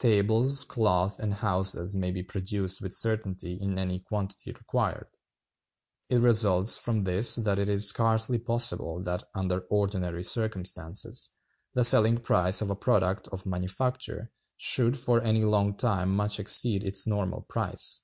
Tables, 0.00 0.64
cloth, 0.64 1.20
and 1.20 1.32
houses 1.32 1.94
may 1.94 2.10
be 2.10 2.24
produced 2.24 2.80
with 2.82 2.92
certainty 2.92 3.52
in 3.54 3.78
any 3.78 4.00
quantity 4.00 4.50
required. 4.50 5.06
It 6.08 6.16
results 6.18 6.76
from 6.76 7.04
this 7.04 7.36
that 7.36 7.60
it 7.60 7.68
is 7.68 7.86
scarcely 7.86 8.40
possible 8.40 9.00
that, 9.04 9.28
under 9.32 9.60
ordinary 9.70 10.24
circumstances, 10.24 11.30
the 11.74 11.84
selling 11.84 12.18
price 12.18 12.60
of 12.60 12.68
a 12.70 12.74
product 12.74 13.28
of 13.28 13.46
manufacture 13.46 14.32
should 14.56 14.98
for 14.98 15.20
any 15.22 15.44
long 15.44 15.76
time 15.76 16.16
much 16.16 16.40
exceed 16.40 16.82
its 16.84 17.06
normal 17.06 17.42
price. 17.42 18.02